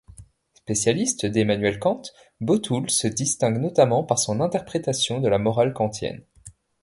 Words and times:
Spécialiste 0.55 1.27
d'Emmanuel 1.27 1.77
Kant, 1.77 2.01
Botul 2.39 2.89
se 2.89 3.05
distingue 3.07 3.59
notamment 3.59 4.03
par 4.03 4.17
son 4.17 4.39
interprétation 4.41 5.19
de 5.21 5.29
la 5.29 5.37
morale 5.37 5.73
kantienne. 5.75 6.25